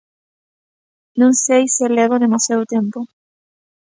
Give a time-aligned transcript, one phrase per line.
[1.19, 2.99] Non sei se levo demasiado tempo.